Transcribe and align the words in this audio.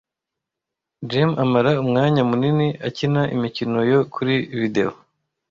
Jame 1.09 1.33
amara 1.43 1.71
umwanya 1.83 2.21
munini 2.29 2.67
akina 2.87 3.21
imikino 3.35 3.79
yo 3.91 3.99
kuri 4.13 4.35
videwo. 4.59 4.95